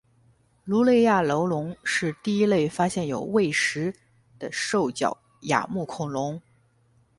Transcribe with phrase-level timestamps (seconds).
[0.65, 3.93] 卢雷亚楼龙是第一类发现有胃石
[4.39, 6.41] 的兽脚亚目恐龙。